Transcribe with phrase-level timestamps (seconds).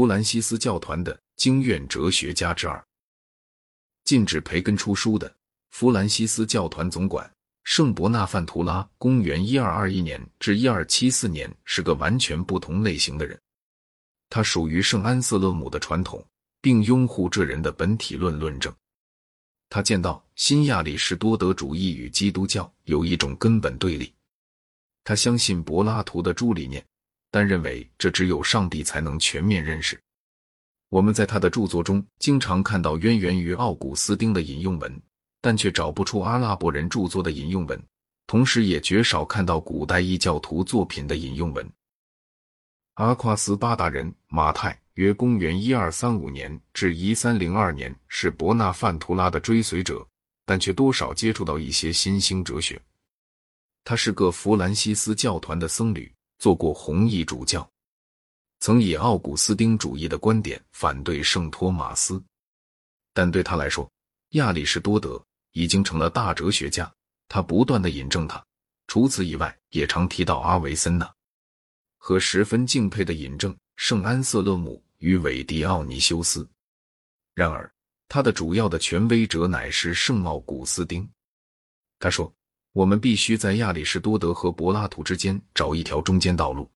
[0.00, 2.82] 弗兰西斯教团的经院哲学家之二。
[4.02, 5.30] 禁止培根出书的
[5.68, 7.30] 弗兰西斯教团总管
[7.64, 13.38] 圣伯纳范图拉，公元一二二一年至一二七四年，是个完全不同类型的人。
[14.30, 16.26] 他属于圣安瑟勒姆的传统，
[16.62, 18.74] 并拥护这人的本体论论证。
[19.68, 24.10] 他见到新亚里士多德主义与基督教有一种根本对立。
[25.04, 26.82] 他相信柏拉图的诸理念，
[27.30, 30.00] 但认为这只有上帝才能全面认识。
[30.88, 35.02] 我们在他的著作中经常看到渊源于奥古斯丁的引用文，
[35.40, 37.80] 但却找不出阿拉伯人著作的引用文，
[38.26, 41.70] 同时也绝少看到古代异教徒作品的引用文。
[42.94, 50.06] 阿夸斯巴达人马泰约公元一二三五年至一三零二年是伯纳范图拉的追随者，
[50.44, 52.78] 但却多少接触到一些新兴哲学。
[53.84, 57.70] 他是个弗兰西斯教团的僧侣，做过弘毅主教，
[58.60, 62.20] 曾以奥古斯丁主义的观点反对圣托马斯，
[63.12, 63.88] 但对他来说，
[64.30, 66.90] 亚里士多德已经成了大哲学家。
[67.28, 68.42] 他不断的引证他，
[68.86, 71.14] 除此以外，也常提到阿维森纳，
[71.98, 76.48] 和十分敬佩的引证圣安瑟勒姆与韦迪奥尼修斯。
[77.34, 77.70] 然而，
[78.08, 81.06] 他的主要的权威者乃是圣奥古斯丁。
[81.98, 82.34] 他说。
[82.72, 86.70] 我们必须在亚里士多德和柏拉图之间找一条中间道路。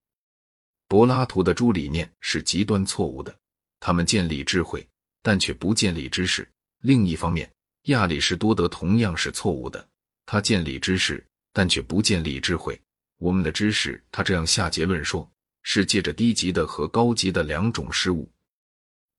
[0.88, 3.34] 柏拉图的诸理念是极端错误的，
[3.80, 4.86] 他们建立智慧，
[5.22, 6.48] 但却不建立知识。
[6.80, 7.50] 另一方面，
[7.84, 9.88] 亚里士多德同样是错误的，
[10.26, 12.78] 他建立知识，但却不建立智慧。
[13.18, 15.30] 我们的知识，他这样下结论说，
[15.62, 18.28] 是借着低级的和高级的两种事物，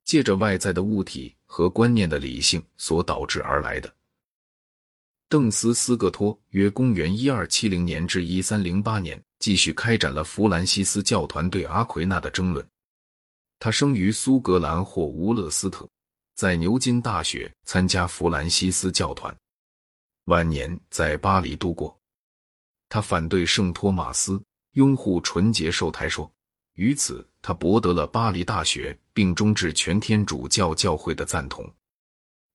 [0.03, 3.91] 借着外在的物体和观念的理性所导致而来的。
[5.27, 12.65] 邓斯斯各托约公元一二七零年至一三零八年，继续开展了弗兰西斯教团对阿奎那的争论。
[13.57, 15.89] 他生于苏格兰或乌勒斯特，
[16.35, 19.35] 在牛津大学参加弗兰西斯教团，
[20.25, 21.97] 晚年在巴黎度过。
[22.87, 24.39] 他反对圣托马斯，
[24.73, 26.31] 拥护纯洁受胎说，
[26.75, 31.67] 于此他博得了巴黎大学并中至全天主教教会的赞同。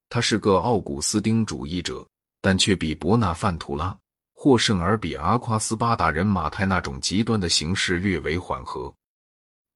[0.09, 2.07] 他是个奥古斯丁主义者。
[2.41, 3.97] 但却比伯纳范图拉、
[4.33, 8.93] 获胜而比阿夸斯巴达人马泰那种极端的形式略为缓和。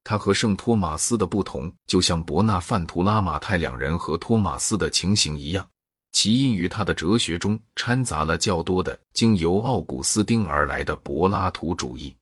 [0.03, 5.67] 他和圣托马斯的不同，就像伯纳范图拉、马泰两人和托马斯的情形一样，
[6.13, 12.15] 其因于他的哲学中掺杂了较多的经由奥古斯丁而来的柏拉图主义。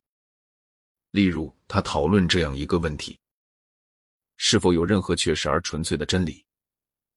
[1.11, 3.19] 例如，他讨论这样一个问题：
[4.37, 6.45] 是否有任何确实而纯粹的真理？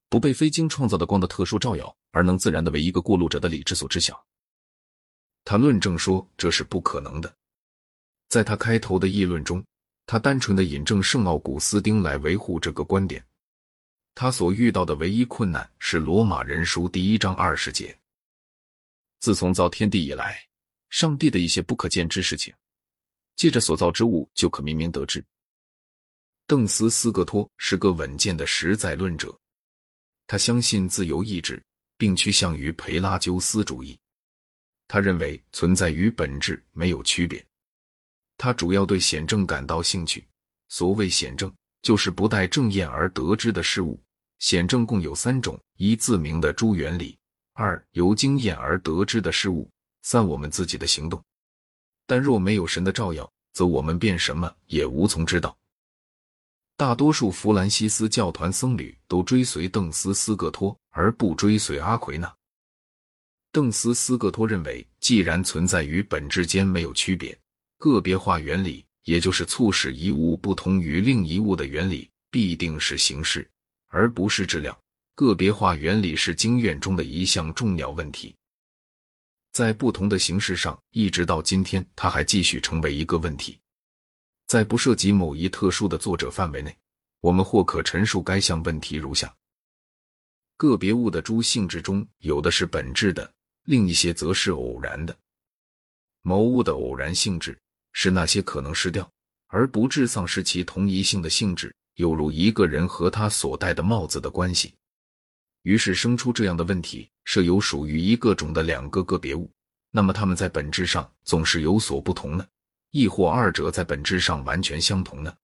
[0.09, 4.25] 不被非经创造的光的特殊照耀，而能自然的为一个过路者的理智所知晓。
[5.43, 7.35] 他论证说这是不可能的。
[8.29, 9.63] 在他开头的议论中，
[10.05, 13.23] 他单纯的引证圣奥古斯丁来维护这个观点。
[14.13, 17.97] 他所遇到的唯一困难是罗马人书第一章二十节：
[19.19, 20.39] 自从造天地以来，
[20.89, 22.53] 上帝的一些不可见之事情，
[23.35, 25.23] 借着所造之物就可明明得知。
[26.47, 29.37] 邓斯斯格托是个稳健的实在论者。
[30.27, 31.61] 他相信自由意志，
[31.97, 33.97] 并趋向于培拉鸠斯主义。
[34.87, 37.43] 他认为存在与本质没有区别。
[38.37, 40.25] 他主要对显证感到兴趣。
[40.67, 41.53] 所谓显证，
[41.83, 43.99] 就是不带正验而得知的事物。
[44.39, 47.15] 显证共有三种：一、自明的诸原理；
[47.53, 49.69] 二、由经验而得知的事物；
[50.01, 51.23] 三、我们自己的行动。
[52.05, 55.57] 但若没有神的照耀，则我们便什么也无从知道。
[56.77, 62.35] 大多数弗兰西斯教团僧侣都追随邓斯斯各托，而不追随阿奎那。
[63.53, 67.37] 邓斯斯各托认为，既然存在于本质间没有区别，
[67.77, 73.49] 个别化原理，也就是促使一物不同于另一物的原理，必定是形式，
[73.87, 74.77] 而不是质量。
[75.15, 78.35] 个别化原理是经验中的一项重要问题，
[79.53, 83.57] 在不同的形式上，一直到今天，它还继续成为一个问题。
[84.47, 86.75] 在不涉及某一特殊的作者范围内，
[87.19, 89.33] 我们或可陈述该项问题如下：
[90.55, 93.31] 个别物的诸性质中，有的是本质的，
[93.63, 95.17] 另一些则是偶然的。
[96.21, 97.57] 某物的偶然性质
[97.91, 99.09] 是那些可能失掉
[99.47, 104.73] 而不致丧失其同一性的性质，犹如一个人和他所戴的帽子的关系。
[105.63, 109.51] 于是生出这样的问题：设有属于一个种的两个个别物，
[109.89, 112.47] 那么它们在本质上总是有所不同的。
[112.95, 115.35] 亦或二者在本质上完全相同呢？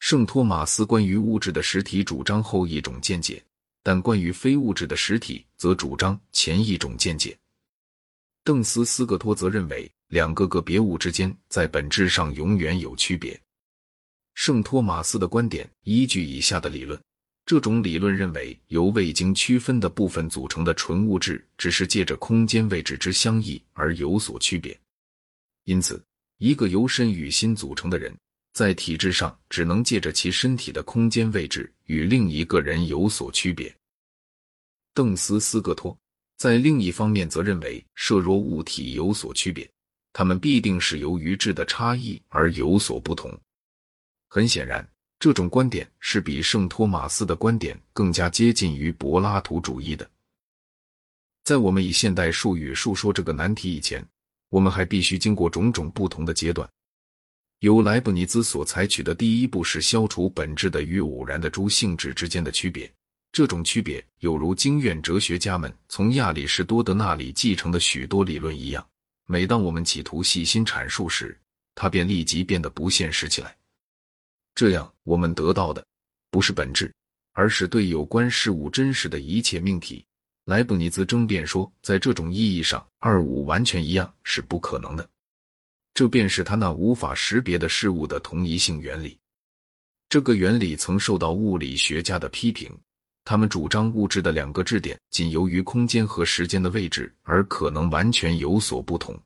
[0.00, 3.40] 圣托马斯关于物质的实体主张后一种见解，
[3.80, 7.38] 但关于非物质的实体则主张前一种见解。
[8.42, 13.40] 邓斯斯格托则认为两个个别物之间在本质上永远有区别。
[14.34, 17.00] 圣托马斯的观点依据以下的理论。
[17.46, 24.76] 这种理论认为，由未经区分的部分组成的纯物质，只是借着空间位置之相异而有所区别。
[25.64, 26.02] 因此，
[26.42, 28.12] 一个由身与心组成的人，
[28.52, 33.72] 在体质上只能借着其身体的空间位置与另一个人有所区别。
[34.92, 35.96] 邓斯斯格托
[36.36, 39.70] 在另一方面则认为，设若物体有所区别，
[40.12, 43.32] 它们必定是由于质的差异而有所不同。
[44.28, 44.84] 很显然。
[45.20, 50.10] 这种观点是比圣托马斯的观点更加接近于柏拉图主义的。
[51.44, 54.04] 在我们以现代术语述说这个难题以前，
[54.52, 56.68] 我们还必须经过种种不同的阶段。
[57.60, 62.92] 由莱布尼兹所采取的第一步是消除本质的与偶然的诸性质之间的区别。
[63.32, 68.86] 这种区别有如经验哲学家们从亚里士多德那里继承的许多理论一样，
[69.24, 71.34] 每当我们企图细心阐述时，
[71.74, 73.56] 它便立即变得不现实起来。
[74.54, 75.82] 这样，我们得到的
[76.30, 76.92] 不是本质，
[77.32, 80.04] 而是对有关事物真实的一切命题。
[80.46, 85.08] 莱布尼兹争辩说，在这种意义上，二五完全一样是不可能的。
[85.94, 89.18] 这便是他那无法识别的事物的同一性原理。
[90.08, 92.76] 这个原理曾受到物理学家的批评，
[93.24, 99.18] 他们主张物质的两个质点仅由于空间和时间的位置而可能完全有所不同。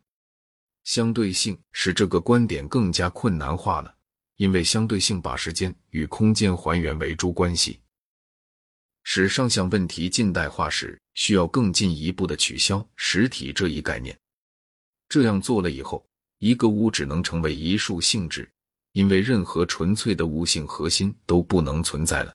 [0.84, 3.94] 相对性使这个观点更加困难化了。
[4.36, 7.80] 因为相对性把时间与空间还原为诸关系，
[9.02, 14.16] 使上项问题近代化时，需要更进一步的取消实体这一概念。
[15.08, 16.06] 这样做了以后，
[16.38, 18.48] 一个物只能成为一束性质，
[18.92, 22.32] 因为任何纯粹的物性核心都不能存在了。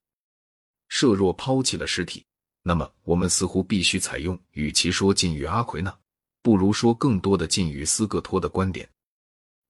[0.90, 2.26] 设若抛弃了实体，
[2.64, 5.98] 那么我们似乎必须采用与其说近于阿奎那，
[6.42, 8.88] 不如说更多的近于斯各托的观点。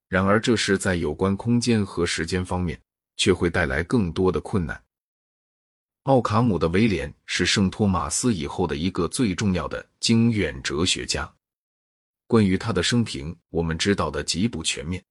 [0.07, 2.79] 然而，这是在有关空间和时间方面，
[3.17, 4.83] 却会带来更多的困难。
[6.03, 11.31] 奥卡姆的威廉是圣托马斯以后的一个最重要的经验哲学家。
[12.25, 15.03] 关于他的生平，我们知道的极不全面。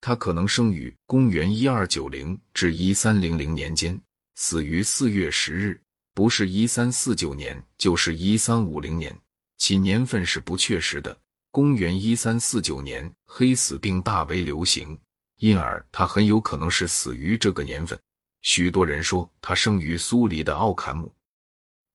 [0.00, 4.00] 他可能生于公元一二九零至一三零零年间，
[4.36, 5.78] 死于四月十日，
[6.14, 9.14] 不是一三四九年，就是一三五零年，
[9.58, 11.14] 其年份是不确实的。
[11.50, 14.98] 公元一三四九年，黑死病大为流行，
[15.36, 17.98] 因而他很有可能是死于这个年份。
[18.48, 21.14] 许多人说他生于苏黎的奥坎姆，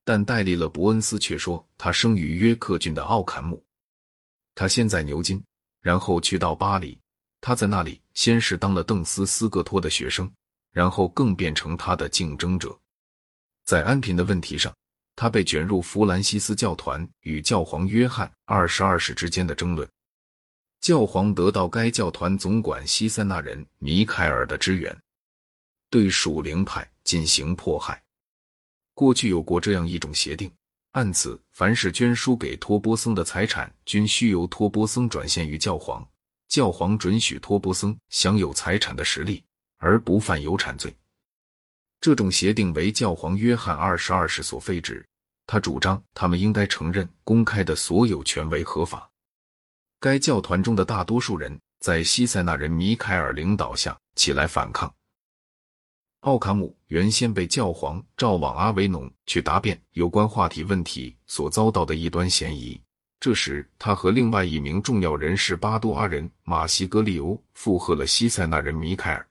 [0.05, 3.65] 但戴利勒伯恩斯却说他生于约克郡的奥坎姆。
[4.53, 5.43] 他先在牛津，
[5.81, 6.95] 然后去到巴黎。
[7.41, 10.31] 他在那里先是当了邓斯斯格托的学生，
[10.71, 12.79] 然后更变成他的竞争者。
[13.65, 14.71] 在安贫的问题上。
[15.15, 19.87] 他被卷入弗兰西斯教团与教皇约翰二十二世之间的争论，
[20.81, 24.95] 教皇得到该教团总管西塞纳人米凯尔的支援，
[25.93, 28.01] 对属灵派进行迫害。
[28.95, 30.51] 过去有过这样一种协定，
[30.93, 36.03] 按此，凡是捐输给托波僧的财产，均需由托波僧转献于教皇，
[36.47, 39.43] 教皇准许托波僧享有财产的实力，
[39.77, 40.91] 而不犯有产罪。
[42.01, 45.05] 这种协定为教皇约翰二十二世所废止。
[45.45, 49.07] 他主张他们应该承认公开的所有权为合法。
[49.99, 54.91] 该教团中的大多数人在西塞纳人米凯尔领导下起来反抗。
[56.23, 62.79] 奥卡姆原先被教皇召往阿维农去答辩有关话题问题所遭到的异端嫌疑。
[63.19, 69.27] 这时，他和另外一名重要人士巴多阿人马西格利欧附和了西塞纳人米凯尔。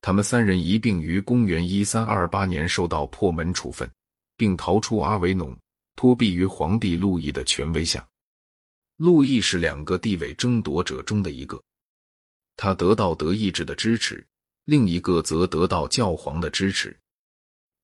[0.00, 3.88] 他们三人一并于公元一三二八年受到破门处分，
[4.36, 5.56] 并逃出阿维农，
[5.94, 8.04] 托庇于皇帝路易的权威下。
[8.96, 11.62] 路易是两个地位争夺者中的一个，
[12.56, 14.26] 他得到德意志的支持，
[14.64, 16.96] 另一个则得到教皇的支持。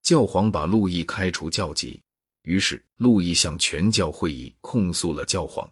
[0.02, 2.00] 教皇把路易开除教籍，
[2.42, 5.70] 于是路易向全教会议控诉了教皇。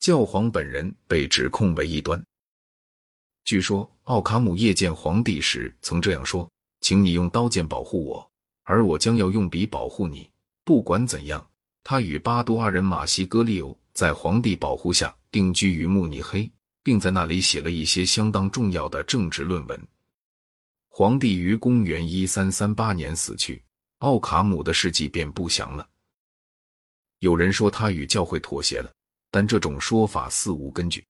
[0.00, 2.22] 教皇本人被指控为异端。
[3.44, 6.48] 据说奥卡姆夜见皇帝时曾这样说
[6.82, 8.30] ：“请你用刀剑保护我，
[8.64, 10.28] 而我将要用笔保护你。”
[10.64, 11.44] 不管怎样，
[11.82, 16.48] 他与巴多阿人马西格利欧在皇帝保护下定居于慕尼黑，
[16.82, 19.88] 并在那里写了一些相当重要的政治论文。
[20.94, 23.64] 皇帝于公元一三三八年死去，
[24.00, 25.88] 奥卡姆的事迹便不详了。
[27.20, 28.92] 有人说他与教会妥协了，
[29.30, 31.02] 但这种说法似无根据。